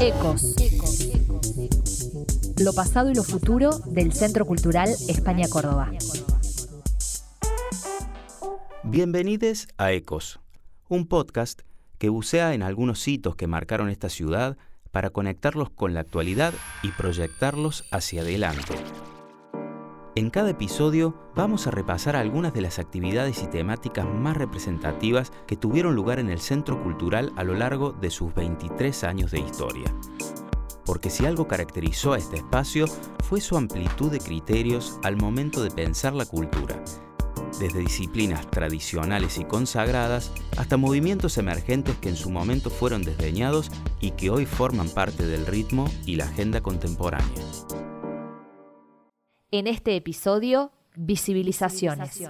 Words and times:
Ecos. 0.00 0.54
Lo 2.60 2.72
pasado 2.74 3.10
y 3.10 3.14
lo 3.14 3.24
futuro 3.24 3.70
del 3.86 4.12
Centro 4.12 4.46
Cultural 4.46 4.88
España 5.08 5.48
Córdoba. 5.48 5.90
Bienvenidos 8.84 9.66
a 9.78 9.90
Ecos, 9.90 10.38
un 10.88 11.08
podcast 11.08 11.62
que 11.98 12.08
bucea 12.08 12.54
en 12.54 12.62
algunos 12.62 13.08
hitos 13.08 13.34
que 13.34 13.48
marcaron 13.48 13.88
esta 13.88 14.08
ciudad 14.08 14.56
para 14.92 15.10
conectarlos 15.10 15.70
con 15.70 15.92
la 15.92 16.00
actualidad 16.00 16.54
y 16.84 16.92
proyectarlos 16.92 17.84
hacia 17.90 18.22
adelante. 18.22 18.74
En 20.14 20.28
cada 20.28 20.50
episodio 20.50 21.14
vamos 21.34 21.66
a 21.66 21.70
repasar 21.70 22.16
algunas 22.16 22.52
de 22.52 22.60
las 22.60 22.78
actividades 22.78 23.42
y 23.42 23.46
temáticas 23.46 24.06
más 24.06 24.36
representativas 24.36 25.32
que 25.46 25.56
tuvieron 25.56 25.94
lugar 25.94 26.18
en 26.18 26.28
el 26.28 26.38
Centro 26.38 26.82
Cultural 26.82 27.32
a 27.36 27.44
lo 27.44 27.54
largo 27.54 27.92
de 27.92 28.10
sus 28.10 28.34
23 28.34 29.04
años 29.04 29.30
de 29.30 29.40
historia. 29.40 29.90
Porque 30.84 31.08
si 31.08 31.24
algo 31.24 31.48
caracterizó 31.48 32.12
a 32.12 32.18
este 32.18 32.36
espacio 32.36 32.84
fue 33.24 33.40
su 33.40 33.56
amplitud 33.56 34.10
de 34.10 34.18
criterios 34.18 34.98
al 35.02 35.16
momento 35.16 35.62
de 35.62 35.70
pensar 35.70 36.12
la 36.12 36.26
cultura, 36.26 36.78
desde 37.58 37.78
disciplinas 37.78 38.50
tradicionales 38.50 39.38
y 39.38 39.44
consagradas 39.44 40.30
hasta 40.58 40.76
movimientos 40.76 41.38
emergentes 41.38 41.96
que 41.96 42.10
en 42.10 42.16
su 42.16 42.28
momento 42.28 42.68
fueron 42.68 43.02
desdeñados 43.02 43.70
y 43.98 44.10
que 44.10 44.28
hoy 44.28 44.44
forman 44.44 44.90
parte 44.90 45.24
del 45.24 45.46
ritmo 45.46 45.90
y 46.04 46.16
la 46.16 46.24
agenda 46.24 46.60
contemporánea. 46.60 47.30
En 49.54 49.66
este 49.66 49.94
episodio, 49.96 50.70
visibilizaciones. 50.96 52.26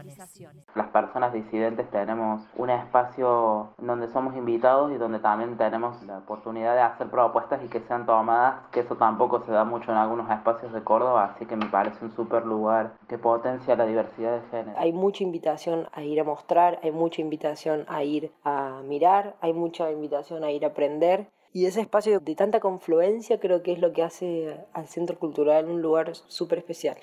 Las 0.75 0.89
personas 0.89 1.33
disidentes 1.33 1.89
tenemos 1.93 2.43
un 2.57 2.69
espacio 2.69 3.75
donde 3.79 4.09
somos 4.09 4.35
invitados 4.35 4.91
y 4.91 4.97
donde 4.97 5.21
también 5.21 5.57
tenemos 5.57 6.03
la 6.03 6.19
oportunidad 6.19 6.75
de 6.75 6.81
hacer 6.81 7.09
propuestas 7.11 7.63
y 7.65 7.69
que 7.69 7.79
sean 7.79 8.07
tomadas, 8.07 8.67
que 8.73 8.81
eso 8.81 8.97
tampoco 8.97 9.41
se 9.47 9.53
da 9.53 9.63
mucho 9.63 9.93
en 9.93 9.99
algunos 9.99 10.29
espacios 10.33 10.73
de 10.73 10.83
Córdoba, 10.83 11.33
así 11.33 11.47
que 11.47 11.55
me 11.55 11.67
parece 11.67 12.05
un 12.05 12.11
súper 12.11 12.45
lugar 12.45 12.95
que 13.07 13.19
potencia 13.19 13.77
la 13.77 13.87
diversidad 13.87 14.41
de 14.41 14.49
género. 14.49 14.77
Hay 14.81 14.93
mucha 14.93 15.23
invitación 15.23 15.87
a 15.93 16.03
ir 16.03 16.19
a 16.19 16.25
mostrar, 16.25 16.81
hay 16.83 16.91
mucha 16.91 17.21
invitación 17.21 17.85
a 17.87 18.03
ir 18.03 18.33
a 18.43 18.83
mirar, 18.85 19.37
hay 19.41 19.53
mucha 19.53 19.93
invitación 19.93 20.43
a 20.43 20.51
ir 20.51 20.65
a 20.65 20.71
aprender 20.71 21.29
y 21.53 21.67
ese 21.67 21.83
espacio 21.83 22.21
de 22.21 22.35
tanta 22.35 22.61
confluencia 22.61 23.39
creo 23.39 23.63
que 23.63 23.73
es 23.73 23.79
lo 23.79 23.93
que 23.93 24.03
hace 24.03 24.57
al 24.73 24.87
Centro 24.87 25.19
Cultural 25.19 25.67
un 25.67 25.83
lugar 25.83 26.13
súper 26.29 26.59
especial. 26.59 26.97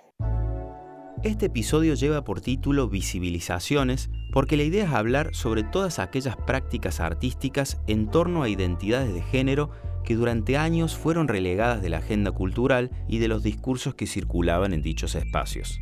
Este 1.21 1.47
episodio 1.47 1.95
lleva 1.95 2.23
por 2.23 2.39
título 2.41 2.87
Visibilizaciones 2.87 4.09
porque 4.31 4.55
la 4.55 4.63
idea 4.63 4.85
es 4.85 4.91
hablar 4.91 5.35
sobre 5.35 5.63
todas 5.63 5.99
aquellas 5.99 6.37
prácticas 6.37 6.99
artísticas 6.99 7.81
en 7.87 8.09
torno 8.09 8.41
a 8.41 8.49
identidades 8.49 9.13
de 9.13 9.21
género 9.21 9.69
que 10.05 10.15
durante 10.15 10.57
años 10.57 10.97
fueron 10.97 11.27
relegadas 11.27 11.81
de 11.81 11.89
la 11.89 11.97
agenda 11.97 12.31
cultural 12.31 12.89
y 13.07 13.19
de 13.19 13.27
los 13.27 13.43
discursos 13.43 13.95
que 13.95 14.07
circulaban 14.07 14.73
en 14.73 14.81
dichos 14.81 15.13
espacios. 15.13 15.79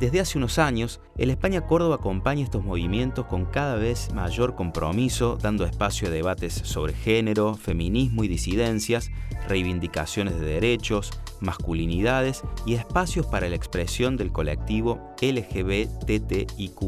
Desde 0.00 0.20
hace 0.20 0.38
unos 0.38 0.58
años, 0.58 1.00
el 1.16 1.30
España 1.30 1.66
Córdoba 1.66 1.96
acompaña 1.96 2.42
estos 2.42 2.64
movimientos 2.64 3.26
con 3.26 3.44
cada 3.44 3.76
vez 3.76 4.12
mayor 4.12 4.54
compromiso, 4.54 5.38
dando 5.40 5.64
espacio 5.64 6.08
a 6.08 6.10
debates 6.10 6.54
sobre 6.54 6.92
género, 6.92 7.54
feminismo 7.54 8.24
y 8.24 8.28
disidencias, 8.28 9.10
reivindicaciones 9.48 10.38
de 10.40 10.46
derechos, 10.46 11.10
masculinidades 11.40 12.42
y 12.66 12.74
espacios 12.74 13.26
para 13.26 13.48
la 13.48 13.56
expresión 13.56 14.16
del 14.16 14.32
colectivo 14.32 15.14
LGBTIQ. 15.20 16.80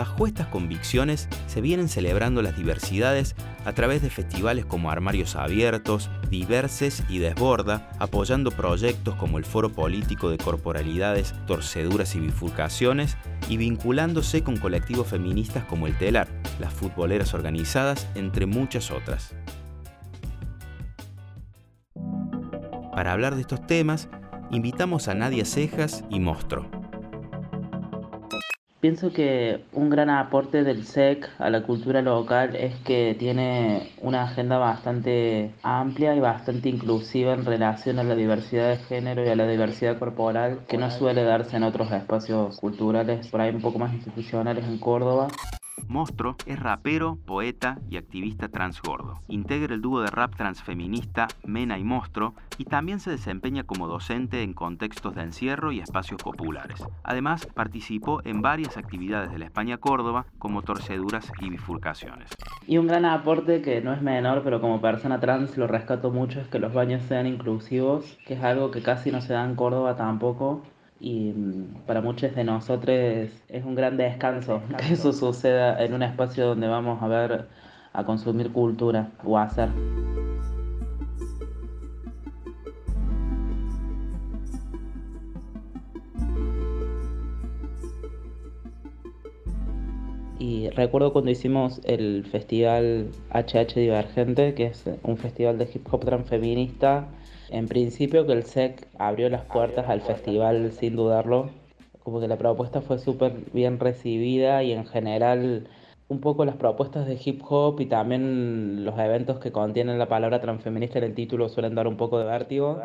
Bajo 0.00 0.26
estas 0.26 0.46
convicciones 0.46 1.28
se 1.46 1.60
vienen 1.60 1.90
celebrando 1.90 2.40
las 2.40 2.56
diversidades 2.56 3.36
a 3.66 3.74
través 3.74 4.00
de 4.00 4.08
festivales 4.08 4.64
como 4.64 4.90
Armarios 4.90 5.36
Abiertos, 5.36 6.08
Diverses 6.30 7.02
y 7.10 7.18
Desborda, 7.18 7.90
apoyando 7.98 8.50
proyectos 8.50 9.14
como 9.16 9.36
el 9.36 9.44
Foro 9.44 9.68
Político 9.68 10.30
de 10.30 10.38
Corporalidades, 10.38 11.34
Torceduras 11.46 12.14
y 12.14 12.20
Bifurcaciones 12.20 13.18
y 13.50 13.58
vinculándose 13.58 14.42
con 14.42 14.56
colectivos 14.56 15.06
feministas 15.06 15.66
como 15.66 15.86
el 15.86 15.98
Telar, 15.98 16.28
las 16.58 16.72
futboleras 16.72 17.34
organizadas, 17.34 18.08
entre 18.14 18.46
muchas 18.46 18.90
otras. 18.90 19.34
Para 22.94 23.12
hablar 23.12 23.34
de 23.34 23.42
estos 23.42 23.66
temas, 23.66 24.08
invitamos 24.50 25.08
a 25.08 25.14
Nadia 25.14 25.44
Cejas 25.44 26.04
y 26.08 26.20
Mostro. 26.20 26.79
Pienso 28.80 29.12
que 29.12 29.62
un 29.74 29.90
gran 29.90 30.08
aporte 30.08 30.64
del 30.64 30.86
SEC 30.86 31.28
a 31.38 31.50
la 31.50 31.64
cultura 31.64 32.00
local 32.00 32.56
es 32.56 32.74
que 32.76 33.14
tiene 33.18 33.92
una 34.00 34.22
agenda 34.22 34.56
bastante 34.56 35.52
amplia 35.62 36.16
y 36.16 36.20
bastante 36.20 36.70
inclusiva 36.70 37.34
en 37.34 37.44
relación 37.44 37.98
a 37.98 38.04
la 38.04 38.14
diversidad 38.14 38.70
de 38.70 38.78
género 38.78 39.22
y 39.22 39.28
a 39.28 39.36
la 39.36 39.46
diversidad 39.46 39.98
corporal 39.98 40.60
que 40.66 40.78
no 40.78 40.90
suele 40.90 41.24
darse 41.24 41.58
en 41.58 41.64
otros 41.64 41.92
espacios 41.92 42.56
culturales 42.58 43.28
por 43.28 43.42
ahí 43.42 43.54
un 43.54 43.60
poco 43.60 43.78
más 43.78 43.92
institucionales 43.92 44.64
en 44.64 44.78
Córdoba. 44.78 45.28
Mostro 45.90 46.36
es 46.46 46.56
rapero, 46.60 47.18
poeta 47.26 47.78
y 47.90 47.96
activista 47.96 48.48
transgordo. 48.48 49.18
Integra 49.26 49.74
el 49.74 49.82
dúo 49.82 50.02
de 50.02 50.06
rap 50.06 50.36
transfeminista 50.36 51.26
Mena 51.44 51.80
y 51.80 51.82
Mostro 51.82 52.34
y 52.58 52.64
también 52.64 53.00
se 53.00 53.10
desempeña 53.10 53.64
como 53.64 53.88
docente 53.88 54.44
en 54.44 54.52
contextos 54.52 55.16
de 55.16 55.22
encierro 55.22 55.72
y 55.72 55.80
espacios 55.80 56.22
populares. 56.22 56.80
Además, 57.02 57.44
participó 57.46 58.20
en 58.24 58.40
varias 58.40 58.76
actividades 58.76 59.32
de 59.32 59.38
la 59.40 59.46
España 59.46 59.78
Córdoba 59.78 60.26
como 60.38 60.62
torceduras 60.62 61.32
y 61.40 61.50
bifurcaciones. 61.50 62.30
Y 62.68 62.78
un 62.78 62.86
gran 62.86 63.04
aporte 63.04 63.60
que 63.60 63.80
no 63.80 63.92
es 63.92 64.00
menor, 64.00 64.42
pero 64.44 64.60
como 64.60 64.80
persona 64.80 65.18
trans 65.18 65.56
lo 65.56 65.66
rescato 65.66 66.12
mucho, 66.12 66.40
es 66.40 66.46
que 66.46 66.60
los 66.60 66.72
baños 66.72 67.02
sean 67.08 67.26
inclusivos, 67.26 68.16
que 68.26 68.34
es 68.34 68.44
algo 68.44 68.70
que 68.70 68.80
casi 68.80 69.10
no 69.10 69.20
se 69.20 69.32
da 69.32 69.44
en 69.44 69.56
Córdoba 69.56 69.96
tampoco 69.96 70.62
y 71.00 71.32
mm, 71.32 71.86
para 71.86 72.02
muchos 72.02 72.34
de 72.34 72.44
nosotros 72.44 73.30
es 73.48 73.64
un 73.64 73.74
gran 73.74 73.96
descanso 73.96 74.62
que 74.78 74.92
eso 74.92 75.12
suceda 75.12 75.82
en 75.82 75.94
un 75.94 76.02
espacio 76.02 76.46
donde 76.46 76.68
vamos 76.68 77.02
a 77.02 77.08
ver 77.08 77.48
a 77.92 78.04
consumir 78.04 78.52
cultura 78.52 79.08
o 79.24 79.36
a 79.36 79.44
hacer. 79.44 79.70
Y 90.60 90.68
recuerdo 90.68 91.14
cuando 91.14 91.30
hicimos 91.30 91.80
el 91.84 92.26
festival 92.26 93.08
HH 93.32 93.76
Divergente, 93.76 94.52
que 94.52 94.66
es 94.66 94.84
un 95.02 95.16
festival 95.16 95.56
de 95.56 95.66
hip 95.72 95.86
hop 95.90 96.04
transfeminista. 96.04 97.08
En 97.48 97.66
principio 97.66 98.26
que 98.26 98.34
el 98.34 98.42
SEC 98.42 98.86
abrió 98.98 99.30
las 99.30 99.42
puertas 99.46 99.88
al 99.88 100.02
festival 100.02 100.70
sin 100.72 100.96
dudarlo, 100.96 101.48
como 102.00 102.20
que 102.20 102.28
la 102.28 102.36
propuesta 102.36 102.82
fue 102.82 102.98
súper 102.98 103.32
bien 103.54 103.80
recibida 103.80 104.62
y 104.62 104.72
en 104.72 104.84
general 104.84 105.66
un 106.08 106.20
poco 106.20 106.44
las 106.44 106.56
propuestas 106.56 107.06
de 107.06 107.18
hip 107.24 107.40
hop 107.48 107.80
y 107.80 107.86
también 107.86 108.84
los 108.84 108.98
eventos 108.98 109.38
que 109.38 109.52
contienen 109.52 109.98
la 109.98 110.08
palabra 110.08 110.42
transfeminista 110.42 110.98
en 110.98 111.04
el 111.04 111.14
título 111.14 111.48
suelen 111.48 111.74
dar 111.74 111.86
un 111.86 111.96
poco 111.96 112.18
de 112.18 112.26
vértigo 112.26 112.78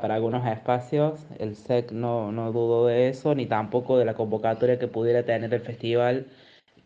para 0.00 0.14
algunos 0.14 0.46
espacios. 0.46 1.26
El 1.40 1.56
SEC 1.56 1.90
no, 1.90 2.30
no 2.30 2.52
dudó 2.52 2.86
de 2.86 3.08
eso, 3.08 3.34
ni 3.34 3.46
tampoco 3.46 3.98
de 3.98 4.04
la 4.04 4.14
convocatoria 4.14 4.78
que 4.78 4.86
pudiera 4.86 5.24
tener 5.24 5.52
el 5.52 5.60
festival 5.60 6.26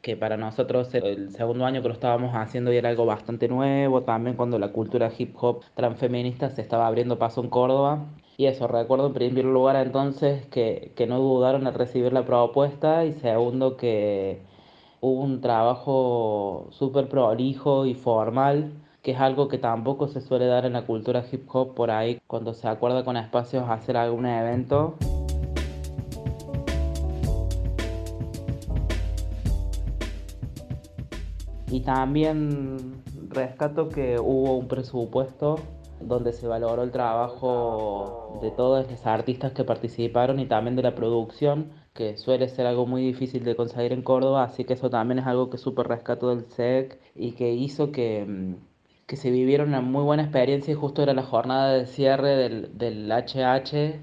que 0.03 0.17
para 0.17 0.37
nosotros 0.37 0.95
el 0.95 1.31
segundo 1.31 1.67
año 1.67 1.83
que 1.83 1.89
lo 1.89 1.95
estábamos 1.95 2.35
haciendo 2.35 2.73
y 2.73 2.77
era 2.77 2.89
algo 2.89 3.07
bastante 3.07 3.49
nuevo, 3.49 4.03
también 4.03 4.37
cuando 4.37 4.59
la 4.59 4.73
cultura 4.73 5.11
hip 5.17 5.35
hop 5.41 5.63
transfeminista 5.75 6.51
se 6.51 6.63
estaba 6.63 6.87
abriendo 6.87 7.19
paso 7.19 7.43
en 7.43 7.51
Córdoba. 7.51 8.07
Y 8.37 8.47
eso, 8.47 8.67
recuerdo 8.67 9.09
en 9.09 9.13
primer 9.13 9.45
lugar 9.45 9.77
entonces 9.77 10.47
que, 10.47 10.93
que 10.97 11.07
no 11.07 11.19
dudaron 11.19 11.67
en 11.67 11.75
recibir 11.75 12.13
la 12.13 12.25
propuesta 12.25 13.05
y 13.05 13.13
segundo 13.13 13.77
que 13.77 14.41
hubo 15.01 15.21
un 15.23 15.43
trabajo 15.43 16.69
súper 16.71 17.09
prolijo 17.09 17.85
y 17.85 17.95
formal 17.95 18.73
que 19.03 19.13
es 19.13 19.21
algo 19.21 19.49
que 19.49 19.59
tampoco 19.59 20.09
se 20.09 20.21
suele 20.21 20.47
dar 20.47 20.67
en 20.67 20.75
la 20.75 20.83
cultura 20.83 21.25
hip 21.31 21.49
hop 21.53 21.75
por 21.75 21.91
ahí 21.91 22.21
cuando 22.27 22.55
se 22.55 22.69
acuerda 22.69 23.05
con 23.05 23.17
espacios 23.17 23.69
hacer 23.69 23.97
algún 23.97 24.27
evento. 24.27 24.97
Y 31.71 31.81
también 31.81 33.03
rescato 33.29 33.89
que 33.89 34.19
hubo 34.19 34.57
un 34.57 34.67
presupuesto 34.67 35.61
donde 36.01 36.33
se 36.33 36.47
valoró 36.47 36.83
el 36.83 36.91
trabajo 36.91 38.39
de 38.43 38.51
todos 38.51 38.91
los 38.91 39.07
artistas 39.07 39.53
que 39.53 39.65
participaron 39.65 40.41
y 40.41 40.47
también 40.47 40.77
de 40.77 40.83
la 40.83 40.95
producción, 40.95 41.71
que 41.95 42.17
suele 42.17 42.49
ser 42.49 42.67
algo 42.67 42.87
muy 42.87 43.03
difícil 43.03 43.45
de 43.45 43.55
conseguir 43.55 43.93
en 43.93 44.03
Córdoba, 44.03 44.45
así 44.45 44.65
que 44.65 44.75
eso 44.75 44.91
también 44.91 45.19
es 45.19 45.27
algo 45.27 45.51
que 45.51 45.59
súper 45.59 45.89
rescato 45.89 46.31
del 46.31 46.47
SEC 46.47 46.99
y 47.15 47.33
que 47.33 47.53
hizo 47.53 47.93
que, 47.93 48.25
mm, 48.27 48.55
que 49.07 49.17
se 49.17 49.31
viviera 49.31 49.65
una 49.65 49.81
muy 49.81 50.03
buena 50.03 50.23
experiencia 50.23 50.73
y 50.73 50.77
justo 50.77 51.03
era 51.03 51.15
la 51.15 51.23
jornada 51.23 51.73
de 51.75 51.87
cierre 51.87 52.37
del, 52.37 52.79
del 52.79 53.11
HH 53.13 54.01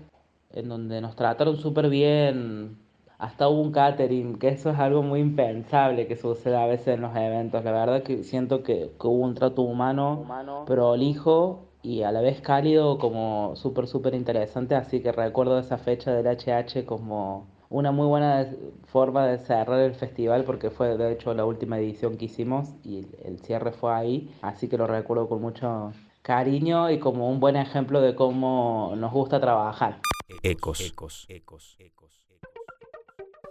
en 0.53 0.69
donde 0.69 1.01
nos 1.01 1.15
trataron 1.15 1.57
súper 1.57 1.89
bien. 1.89 2.77
Hasta 3.19 3.47
hubo 3.49 3.61
un 3.61 3.71
catering, 3.71 4.37
que 4.37 4.49
eso 4.49 4.69
es 4.69 4.77
algo 4.77 5.01
muy 5.01 5.19
impensable 5.21 6.07
que 6.07 6.15
sucede 6.15 6.55
a 6.55 6.67
veces 6.67 6.89
en 6.89 7.01
los 7.01 7.15
eventos. 7.15 7.63
La 7.63 7.71
verdad 7.71 8.03
que 8.03 8.23
siento 8.23 8.61
que, 8.61 8.91
que 8.99 9.07
hubo 9.07 9.25
un 9.25 9.33
trato 9.33 9.63
humano, 9.63 10.25
prolijo 10.67 11.65
y 11.81 12.03
a 12.03 12.11
la 12.11 12.21
vez 12.21 12.41
cálido, 12.41 12.99
como 12.99 13.55
súper, 13.55 13.87
súper 13.87 14.13
interesante. 14.13 14.75
Así 14.75 15.01
que 15.01 15.11
recuerdo 15.11 15.57
esa 15.57 15.79
fecha 15.79 16.13
del 16.13 16.27
HH 16.27 16.85
como 16.85 17.47
una 17.69 17.91
muy 17.91 18.05
buena 18.05 18.47
forma 18.85 19.25
de 19.25 19.39
cerrar 19.39 19.79
el 19.79 19.95
festival 19.95 20.43
porque 20.43 20.69
fue 20.69 20.95
de 20.97 21.11
hecho 21.11 21.33
la 21.33 21.45
última 21.45 21.79
edición 21.79 22.17
que 22.17 22.25
hicimos 22.25 22.75
y 22.83 23.07
el 23.23 23.39
cierre 23.39 23.71
fue 23.71 23.93
ahí. 23.93 24.31
Así 24.43 24.67
que 24.69 24.77
lo 24.77 24.85
recuerdo 24.85 25.27
con 25.27 25.41
mucho 25.41 25.91
cariño 26.21 26.91
y 26.91 26.99
como 26.99 27.29
un 27.29 27.39
buen 27.39 27.55
ejemplo 27.55 27.99
de 27.99 28.13
cómo 28.13 28.93
nos 28.95 29.11
gusta 29.11 29.39
trabajar. 29.39 30.01
Ecos. 30.43 30.81
Ecos. 30.81 31.25
Ecos. 31.29 31.77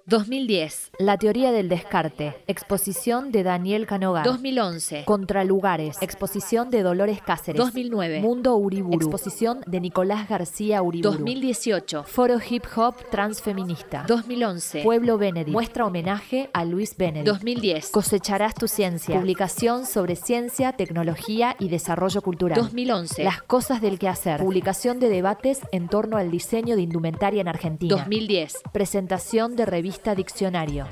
2010. 0.09 0.93
La 1.01 1.19
teoría 1.19 1.51
del 1.51 1.69
descarte. 1.69 2.37
Exposición 2.47 3.33
de 3.33 3.43
Daniel 3.43 3.87
Canoga. 3.87 4.23
2011. 4.23 5.03
Contralugares. 5.05 5.97
Exposición 6.01 6.71
de 6.71 6.85
Dolores 6.85 7.21
Cáceres. 7.21 7.59
2009. 7.59 8.21
Mundo 8.21 8.55
Uriburu. 8.55 8.95
Exposición 8.95 9.63
de 9.67 9.81
Nicolás 9.81 10.29
García 10.29 10.81
Uriburu. 10.81 11.11
2018. 11.11 12.05
Foro 12.05 12.37
Hip 12.49 12.67
Hop 12.77 12.95
Transfeminista. 13.11 14.05
2011. 14.07 14.85
Pueblo 14.85 15.19
Benedict. 15.19 15.53
Muestra 15.53 15.85
homenaje 15.85 16.51
a 16.53 16.65
Luis 16.65 16.97
Benedict. 16.97 17.27
2010. 17.27 17.91
Cosecharás 17.91 18.55
tu 18.55 18.69
ciencia. 18.69 19.19
Publicación 19.19 19.87
sobre 19.87 20.15
ciencia, 20.15 20.75
tecnología 20.75 21.57
y 21.59 21.69
desarrollo 21.69 22.23
cultural. 22.23 22.57
2011. 22.57 23.25
Las 23.25 23.43
cosas 23.43 23.81
del 23.81 23.99
quehacer. 23.99 24.39
Publicación 24.39 25.01
de 25.01 25.09
debates 25.09 25.63
en 25.73 25.89
torno 25.89 26.17
al 26.17 26.31
diseño 26.31 26.77
de 26.77 26.83
indumentaria 26.83 27.41
en 27.41 27.49
Argentina. 27.49 27.93
2010. 27.97 28.55
Presentación 28.73 29.57
de 29.57 29.67
revistas 29.67 29.96
Diccionario. 30.17 30.87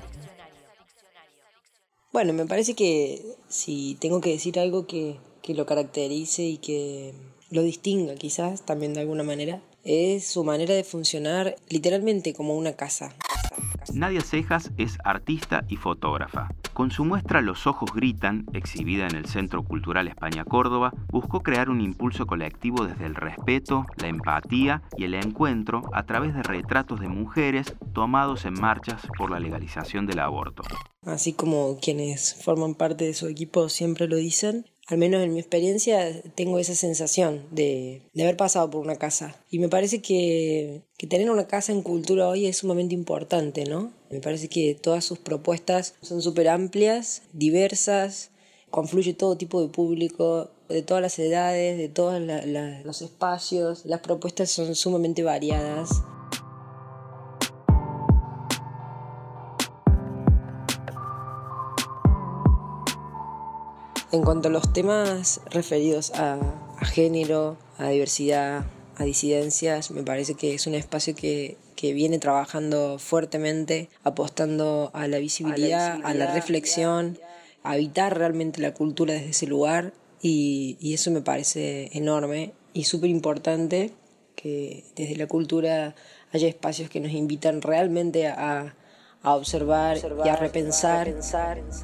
Bueno, 2.13 2.33
me 2.33 2.47
parece 2.47 2.75
que 2.75 3.23
si 3.49 3.97
tengo 4.01 4.21
que 4.21 4.31
decir 4.31 4.59
algo 4.59 4.87
que, 4.87 5.19
que 5.43 5.55
lo 5.55 5.67
caracterice 5.67 6.43
y 6.43 6.59
que 6.59 7.13
lo 7.51 7.63
distinga 7.63 8.15
quizás 8.15 8.65
también 8.65 8.95
de 8.95 9.01
alguna 9.01 9.23
manera, 9.23 9.61
es 9.85 10.27
su 10.27 10.45
manera 10.45 10.75
de 10.75 10.85
funcionar 10.85 11.57
literalmente 11.69 12.35
como 12.35 12.57
una 12.57 12.75
casa. 12.75 13.15
Nadia 13.95 14.23
Cejas 14.23 14.73
es 14.77 14.99
artista 15.05 15.65
y 15.69 15.77
fotógrafa. 15.77 16.49
Con 16.73 16.91
su 16.91 17.05
muestra 17.05 17.41
Los 17.41 17.69
Ojos 17.69 17.93
Gritan, 17.95 18.45
exhibida 18.53 19.07
en 19.07 19.15
el 19.15 19.27
Centro 19.27 19.63
Cultural 19.63 20.09
España 20.09 20.45
Córdoba, 20.45 20.93
buscó 21.11 21.45
crear 21.45 21.71
un 21.71 21.81
impulso 21.81 22.27
colectivo 22.27 22.85
desde 22.85 23.07
el 23.07 23.15
respeto, 23.15 23.87
la 23.99 24.09
empatía 24.09 24.83
y 24.97 25.05
el 25.05 25.15
encuentro 25.15 25.83
a 25.93 26.03
través 26.07 26.35
de 26.35 26.43
retratos 26.43 26.99
de 26.99 27.09
mujeres 27.09 27.75
tomados 27.93 28.45
en 28.47 28.55
marchas 28.55 29.03
por 29.17 29.31
la 29.31 29.39
legalización 29.39 30.07
del 30.07 30.19
aborto. 30.19 30.65
Así 31.07 31.33
como 31.33 31.79
quienes 31.81 32.43
forman 32.43 32.75
parte 32.75 33.05
de 33.05 33.15
su 33.15 33.29
equipo 33.29 33.69
siempre 33.69 34.09
lo 34.09 34.17
dicen, 34.17 34.67
al 34.87 34.99
menos 34.99 35.23
en 35.23 35.33
mi 35.33 35.41
experiencia, 35.41 36.23
tengo 36.35 36.59
esa 36.59 36.75
sensación 36.75 37.47
de, 37.51 38.03
haber 38.15 38.37
pasado 38.37 38.71
por 38.71 38.83
una 38.83 38.97
casa. 38.97 39.35
Y 39.51 39.59
me 39.59 39.69
parece 39.69 40.03
que, 40.03 40.83
que, 40.99 41.07
tener 41.07 41.31
una 41.31 41.47
casa 41.47 41.73
en 41.73 41.83
cultura 41.83 42.29
hoy 42.29 42.47
es 42.47 42.59
sumamente 42.59 42.95
importante, 42.95 43.65
¿no? 43.65 43.93
Me 44.11 44.21
parece 44.21 44.49
que 44.49 44.75
todas 44.75 45.05
sus 45.05 45.19
propuestas 45.19 45.95
son 46.03 46.21
súper 46.21 46.49
amplias, 46.49 47.23
diversas, 47.33 48.31
confluye 48.71 49.15
todo 49.15 49.37
tipo 49.37 49.63
de 49.63 49.69
público, 49.69 50.51
de 50.69 50.83
todas 50.83 51.03
las 51.03 51.19
edades, 51.19 51.79
de 51.79 51.89
todos 51.89 52.21
los 52.21 53.03
espacios. 53.03 53.85
Las 53.87 54.01
propuestas 54.01 54.51
son 54.51 54.75
sumamente 54.75 55.23
variadas. 55.23 56.03
En 64.15 64.23
cuanto 64.23 64.47
a 64.47 64.53
los 64.53 64.73
temas 64.73 65.41
referidos 65.51 66.13
a, 66.15 66.39
género, 66.85 67.57
a 67.79 67.89
diversidad, 67.89 68.65
a 68.97 69.03
disidencias, 69.03 69.91
me 69.91 70.05
parece 70.05 70.37
que 70.37 70.55
es 70.55 70.69
un 70.69 70.77
espacio 70.77 71.17
que, 71.17 71.57
viene 71.83 72.21
trabajando 72.21 73.01
fuertemente, 73.01 73.91
apostando 74.05 74.93
a 74.95 75.09
la 75.09 75.19
visibilidad, 75.19 76.01
a 76.05 76.15
la, 76.15 76.33
reflexión, 76.33 77.19
a 77.65 77.73
habitar 77.73 78.17
realmente 78.17 78.63
la 78.63 78.73
cultura 78.73 79.15
desde 79.15 79.31
ese 79.31 79.49
lugar. 79.49 79.93
Y, 80.23 80.79
y 80.81 80.95
eso 80.95 81.11
me 81.11 81.21
parece 81.21 81.91
enorme 81.93 82.53
y 82.73 82.85
súper 82.85 83.11
importante 83.11 83.91
que 84.37 84.85
desde 84.95 85.17
la 85.17 85.27
cultura 85.27 85.97
haya 86.33 86.47
espacios 86.47 86.89
que 86.89 87.01
nos 87.01 87.11
invitan 87.11 87.63
realmente 87.63 88.29
a, 88.29 88.77
a 89.25 89.35
observar, 89.35 89.97
y 90.23 90.29
a 90.29 90.37
repensar, 90.37 91.13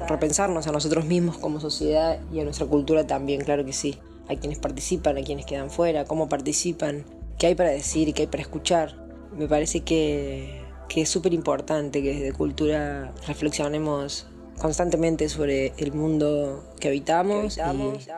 repensarnos 0.07 0.67
a 0.67 0.71
nosotros 0.71 1.05
mismos 1.05 1.39
como 1.39 1.59
sociedad 1.59 2.19
y 2.31 2.39
a 2.39 2.43
nuestra 2.43 2.67
cultura 2.67 3.07
también, 3.07 3.41
claro 3.43 3.65
que 3.65 3.73
sí. 3.73 3.97
Hay 4.27 4.37
quienes 4.37 4.59
participan, 4.59 5.17
hay 5.17 5.23
quienes 5.23 5.47
quedan 5.47 5.71
fuera, 5.71 6.05
cómo 6.05 6.29
participan, 6.29 7.03
qué 7.39 7.47
hay 7.47 7.55
para 7.55 7.71
decir 7.71 8.07
y 8.07 8.13
qué 8.13 8.21
hay 8.23 8.27
para 8.27 8.43
escuchar. 8.43 8.95
Me 9.35 9.47
parece 9.47 9.81
que, 9.81 10.61
es 10.95 11.09
súper 11.09 11.33
importante 11.33 12.03
que 12.03 12.13
desde 12.13 12.31
cultura 12.31 13.11
reflexionemos 13.25 14.27
constantemente 14.59 15.27
sobre 15.27 15.73
el 15.77 15.93
mundo 15.93 16.63
que 16.79 16.89
habitamos, 16.89 17.57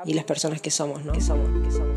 y, 0.06 0.14
las 0.14 0.26
personas 0.26 0.60
que 0.60 0.70
somos, 0.70 1.06
¿no? 1.06 1.14
Que 1.14 1.22
somos, 1.22 1.50
que 1.66 1.72
somos. 1.72 1.93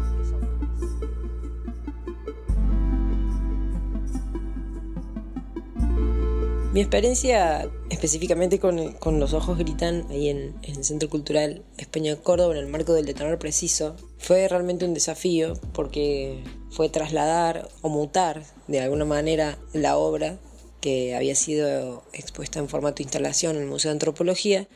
Mi 6.77 6.83
experiencia 6.83 7.71
específicamente 7.89 8.61
con, 8.61 9.19
Los 9.19 9.33
Ojos 9.33 9.57
Gritan, 9.57 10.05
ahí 10.11 10.29
en, 10.29 10.55
el 10.63 10.85
Centro 10.85 11.09
Cultural 11.09 11.65
España 11.79 12.17
Córdoba, 12.17 12.53
en 12.53 12.61
el 12.61 12.67
marco 12.67 12.93
del 12.93 13.07
detonador 13.07 13.39
preciso, 13.39 13.97
fue 14.19 14.47
realmente 14.47 14.85
un 14.85 14.93
desafío 14.93 15.55
porque 15.73 16.45
fue 16.69 16.91
trasladar 16.91 17.67
o 17.81 17.89
mutar 17.89 18.43
de 18.69 18.81
alguna 18.81 19.07
manera 19.07 19.57
la 19.73 19.97
obra 19.97 20.39
que 20.83 21.17
había 21.17 21.35
sido 21.35 22.03
expuesta 22.13 22.59
en 22.59 22.69
formato 22.69 22.97
de 22.97 23.05
instalación 23.05 23.57
en 23.57 23.63
el 23.63 23.69
Museo 23.69 23.89
de 23.89 23.95
Antropología 23.95 24.69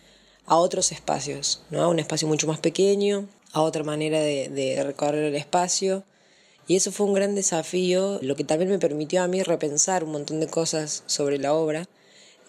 a 0.47 0.57
otros 0.57 0.93
espacios, 0.93 1.65
¿no? 1.69 1.83
a 1.83 1.89
un 1.89 1.99
espacio 1.99 2.27
mucho 2.27 2.47
más 2.47 2.61
pequeño, 2.61 3.29
a 3.53 3.61
otra 3.61 3.85
manera 3.85 4.21
de 4.21 4.83
recorrer 4.83 5.25
el 5.25 5.37
espacio 5.37 6.05
y 6.67 6.77
eso 6.77 6.93
fue 6.93 7.07
un 7.07 7.15
gran 7.15 7.35
desafío, 7.35 8.19
lo 8.23 8.37
que 8.37 8.45
también 8.45 8.71
me 8.71 8.79
permitió 8.79 9.23
a 9.23 9.29
mí 9.29 9.43
repensar 9.43 10.05
un 10.05 10.13
montón 10.13 10.41
de 10.41 10.47
cosas 10.47 11.03
sobre 11.07 11.39
la 11.39 11.53
obra. 11.53 11.89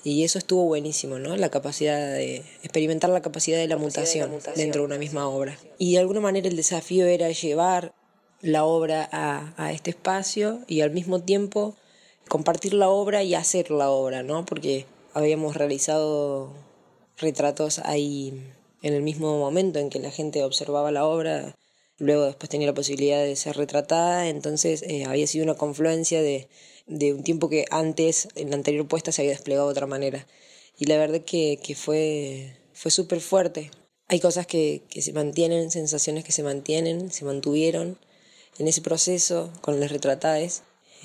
Y 0.04 0.24
eso 0.24 0.40
estuvo 0.40 0.66
buenísimo, 0.66 1.20
¿no? 1.20 1.36
La 1.36 1.50
capacidad 1.50 2.14
de 2.14 2.38
experimentar 2.64 3.12
la 3.12 3.22
capacidad 3.22 3.58
de 3.58 3.68
la, 3.68 3.78
mutación, 3.78 4.32
dentro 4.56 4.82
de 4.82 4.88
una 4.88 4.98
misma 4.98 5.28
obra. 5.28 5.58
Y 5.78 5.94
de 5.94 6.00
alguna 6.00 6.20
manera 6.20 6.48
el 6.48 6.56
desafío 6.56 7.06
era 7.06 7.30
llevar 7.30 7.94
la 8.42 8.64
obra 8.64 9.08
a, 9.12 9.54
a 9.58 9.72
este 9.72 9.92
espacio 9.92 10.62
y 10.68 10.82
al 10.82 10.92
mismo 10.92 11.22
tiempo 11.22 11.76
compartir 12.28 12.74
la 12.74 12.90
obra 12.90 13.22
y 13.22 13.36
hacer 13.36 13.70
la 13.70 13.92
obra, 13.92 14.24
¿no? 14.24 14.46
Porque 14.46 14.86
habíamos 15.14 15.56
realizado 15.56 16.52
retratos 17.18 17.80
ahí 17.80 18.44
en 18.82 18.94
el 18.94 19.04
mismo 19.04 19.38
momento 19.38 19.80
en 19.80 19.90
que 19.90 20.00
la 20.00 20.12
gente 20.12 20.44
observaba 20.44 20.92
la 20.92 21.06
obra 21.06 21.56
luego 22.02 22.26
después 22.26 22.50
tenía 22.50 22.68
la 22.68 22.74
posibilidad 22.74 23.24
de 23.24 23.36
ser 23.36 23.56
retratada, 23.56 24.28
entonces 24.28 24.84
eh, 24.88 25.06
había 25.06 25.28
sido 25.28 25.46
una 25.46 25.54
confluencia 25.54 26.22
de, 26.22 26.50
un 26.88 27.24
tiempo 27.24 27.48
que 27.48 27.66
antes, 27.70 28.28
en 28.36 28.50
la 28.50 28.56
anterior 28.56 28.88
puesta, 28.88 29.12
se 29.12 29.22
había 29.22 29.34
desplegado 29.34 29.68
de 29.68 29.72
otra 29.72 29.86
manera. 29.86 30.28
Y 30.78 30.86
la 30.86 30.98
verdad 30.98 31.22
que, 31.22 31.60
fue, 31.76 32.58
fue 32.74 32.90
súper 32.90 33.22
fuerte. 33.22 33.70
Hay 34.08 34.20
cosas 34.20 34.48
que, 34.48 34.82
se 34.90 35.14
mantienen, 35.14 35.70
sensaciones 35.70 36.24
que 36.24 36.32
se 36.32 36.44
mantienen, 36.44 37.12
se 37.12 37.24
mantuvieron 37.24 38.00
en 38.58 38.68
ese 38.68 38.82
proceso 38.82 39.54
con 39.62 39.80
las 39.80 39.92
retratadas. 39.92 40.64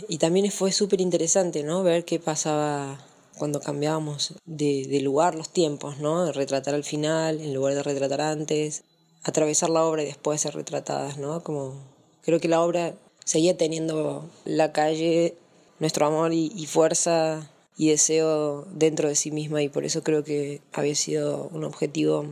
Y 0.09 0.17
también 0.17 0.51
fue 0.51 0.73
súper 0.73 1.03
interesante, 1.03 1.63
¿no? 1.63 1.83
Ver 1.83 2.07
qué 2.07 2.19
pasaba 2.19 3.07
cuando 3.39 3.61
cambiábamos 3.61 4.35
de, 4.47 4.87
de, 4.89 5.01
lugar 5.01 5.35
los 5.35 5.51
tiempos, 5.51 5.99
¿no? 5.99 6.25
De 6.25 6.33
retratar 6.33 6.75
al 6.75 6.85
final 6.85 7.41
en 7.41 7.53
lugar 7.53 7.75
de 7.75 7.83
retratar 7.83 8.23
antes, 8.23 8.83
atravesar 9.27 9.71
la 9.71 9.85
obra 9.85 10.05
y 10.05 10.07
después 10.07 10.41
ser 10.41 10.55
retratadas, 10.55 11.19
¿no? 11.19 11.43
Como 11.43 11.75
creo 12.23 12.39
que 12.41 12.49
la 12.49 12.63
obra 12.63 12.95
seguía 13.25 13.57
teniendo 13.57 14.31
la 14.45 14.73
calle, 14.73 15.35
nuestro 15.81 16.07
amor 16.07 16.33
y, 16.33 16.67
fuerza 16.67 17.51
y 17.77 17.91
deseo 17.91 18.67
dentro 18.71 19.09
de 19.09 19.17
sí 19.17 19.33
misma 19.33 19.63
y 19.63 19.69
por 19.69 19.85
eso 19.85 20.05
creo 20.05 20.23
que 20.23 20.63
había 20.73 20.95
sido 20.95 21.49
un 21.53 21.65
objetivo 21.65 22.27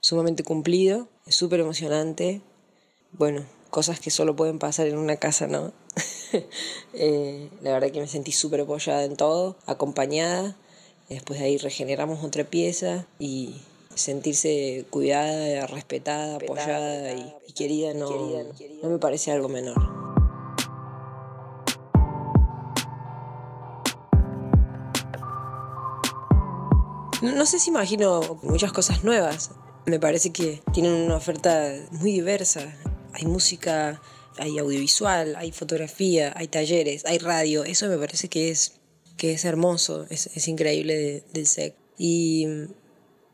sumamente 0.00 0.42
cumplido, 0.42 1.08
súper 1.28 1.60
emocionante. 1.60 2.42
Bueno, 3.12 3.46
cosas 3.70 4.00
que 4.00 4.10
solo 4.10 4.34
pueden 4.34 4.58
pasar 4.58 4.88
en 4.88 4.98
una 4.98 5.16
casa, 5.16 5.46
¿no? 5.46 5.72
Eh, 6.92 7.48
la 7.62 7.72
verdad 7.72 7.90
que 7.90 8.00
me 8.00 8.06
sentí 8.06 8.30
súper 8.30 8.60
apoyada 8.60 9.04
en 9.04 9.16
todo, 9.16 9.56
acompañada. 9.66 10.56
Después 11.08 11.40
de 11.40 11.46
ahí 11.46 11.56
regeneramos 11.56 12.22
otra 12.22 12.44
pieza 12.44 13.06
y 13.18 13.56
sentirse 14.00 14.84
cuidada, 14.90 15.66
respetada, 15.66 16.36
apoyada 16.36 17.12
y, 17.12 17.52
querida 17.54 17.92
no, 17.94 18.08
no 18.82 18.88
me 18.88 18.98
parece 18.98 19.32
algo 19.32 19.48
menor. 19.48 20.00
No, 27.22 27.44
sé 27.44 27.58
si 27.58 27.68
imagino 27.68 28.38
muchas 28.42 28.72
cosas 28.72 29.04
nuevas. 29.04 29.50
Me 29.84 30.00
parece 30.00 30.32
que 30.32 30.62
tienen 30.72 30.92
una 30.92 31.16
oferta 31.16 31.70
muy 31.90 32.12
diversa. 32.12 32.74
Hay 33.12 33.26
música, 33.26 34.00
hay 34.38 34.58
audiovisual, 34.58 35.36
hay 35.36 35.52
fotografía, 35.52 36.32
hay 36.34 36.48
talleres, 36.48 37.04
hay 37.04 37.18
radio. 37.18 37.64
Eso 37.64 37.88
me 37.88 37.98
parece 37.98 38.28
que 38.28 38.50
es, 38.50 38.80
que 39.18 39.32
es 39.32 39.44
hermoso, 39.44 40.06
es, 40.08 40.30
es 40.34 40.48
increíble 40.48 41.22
del 41.34 41.46
SEC. 41.46 41.74
Y 41.98 42.46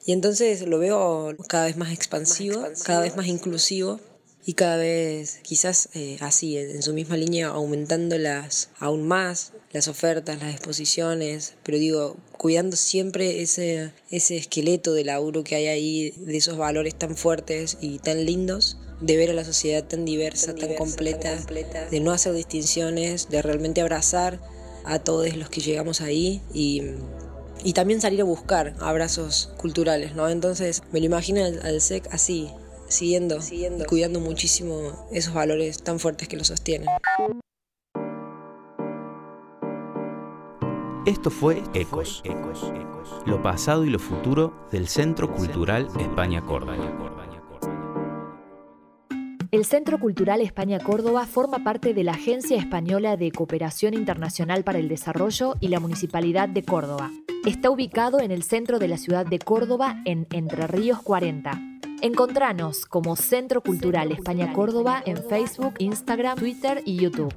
y 0.07 0.13
entonces 0.13 0.63
lo 0.63 0.79
veo 0.79 1.35
cada 1.49 1.67
vez 1.67 1.77
más 1.77 1.93
expansivo, 1.93 2.63
cada 2.85 3.01
vez 3.01 3.17
más 3.17 3.27
inclusivo 3.27 4.01
y 4.47 4.55
cada 4.55 4.77
vez 4.77 5.41
quizás 5.43 5.89
eh, 5.95 6.17
así, 6.21 6.57
en, 6.57 6.81
su 6.81 6.95
misma 6.95 7.17
línea, 7.17 7.49
aumentándolas 7.49 8.71
aún 8.79 9.09
más, 9.09 9.53
las 9.73 9.89
ofertas, 9.89 10.41
las 10.41 10.55
exposiciones, 10.55 11.55
pero 11.65 11.79
digo, 11.79 12.17
cuidando 12.39 12.77
siempre 12.77 13.43
ese, 13.43 13.91
ese 14.09 14.37
esqueleto 14.37 14.95
de 14.95 15.05
laburo 15.05 15.43
que 15.43 15.57
hay 15.57 15.67
ahí, 15.67 16.11
de 16.17 16.37
esos 16.37 16.57
valores 16.57 16.95
tan 16.95 17.17
fuertes 17.17 17.77
y 17.81 17.99
tan 17.99 18.25
lindos, 18.25 18.79
de 19.01 19.17
ver 19.17 19.31
a 19.31 19.35
la 19.35 19.45
sociedad 19.45 19.83
tan 19.83 20.05
diversa, 20.05 20.55
tan, 20.55 20.75
completa, 20.77 21.37
de 21.91 22.01
no 22.01 22.13
hacer 22.13 22.33
distinciones, 22.33 23.29
de 23.29 23.43
realmente 23.43 23.81
abrazar 23.81 24.41
a 24.85 25.01
todos 25.01 25.37
los 25.37 25.51
que 25.51 25.61
llegamos 25.61 26.01
ahí 26.01 26.41
y, 26.55 26.83
y 27.65 27.73
también 27.73 28.01
salir 28.01 28.21
a 28.21 28.25
buscar 28.25 28.75
abrazos 28.81 29.53
culturales, 29.57 30.15
¿no? 30.15 30.29
Entonces 30.29 30.83
me 30.93 31.01
lo 31.01 31.07
imagino 31.07 31.45
al 31.45 31.81
SEC 31.81 32.09
así, 32.13 32.51
siguiendo, 32.89 33.39
y 33.51 33.85
cuidando 33.85 34.21
muchísimo 34.21 35.07
esos 35.11 35.35
valores 35.35 35.83
tan 35.83 35.99
fuertes 35.99 36.29
que 36.29 36.37
lo 36.37 36.45
sostienen. 36.45 36.89
Esto 41.07 41.31
fue 41.31 41.63
Ecos, 41.73 42.23
lo 43.27 43.41
pasado 43.41 43.85
y 43.85 43.91
lo 43.91 44.01
futuro 44.01 44.67
del 44.73 44.89
Centro 44.89 45.33
Cultural 45.33 45.89
España 46.01 46.41
Córdoba. 46.43 47.26
El 49.53 49.65
Centro 49.65 49.99
Cultural 50.01 50.41
España 50.41 50.81
Córdoba 50.81 51.25
forma 51.27 51.63
parte 51.63 51.95
de 51.95 52.03
la 52.03 52.13
Agencia 52.13 52.57
Española 52.57 53.17
de 53.17 53.31
Cooperación 53.31 53.95
Internacional 53.95 54.65
para 54.65 54.79
el 54.79 54.89
Desarrollo 54.89 55.55
y 55.61 55.69
la 55.69 55.79
Municipalidad 55.79 56.49
de 56.49 56.65
Córdoba. 56.65 57.11
Está 57.45 57.71
ubicado 57.71 58.21
en 58.21 58.33
el 58.33 58.43
centro 58.43 58.79
de 58.79 58.89
la 58.89 58.97
ciudad 58.97 59.25
de 59.25 59.39
Córdoba, 59.39 60.03
en 60.05 60.27
Entre 60.31 60.67
Ríos 60.67 61.01
40. 61.03 61.61
Encontranos 62.03 62.87
como 62.87 63.15
Centro 63.15 63.63
Cultural 63.63 64.11
España 64.11 64.53
Córdoba 64.53 65.03
en 65.07 65.17
Facebook, 65.17 65.75
Instagram, 65.79 66.39
Twitter 66.39 66.83
y 66.85 66.97
YouTube. 66.97 67.33